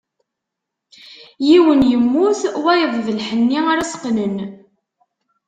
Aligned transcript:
Yiwen 1.47 1.81
yemmut, 1.91 2.41
wayeḍ 2.63 2.93
d 3.05 3.07
lḥenni 3.19 3.59
ara 3.71 3.83
s-qqnen. 3.91 4.37